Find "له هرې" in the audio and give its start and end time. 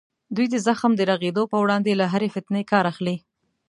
1.99-2.29